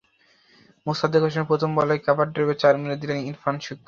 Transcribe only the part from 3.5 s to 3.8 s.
Shukkur.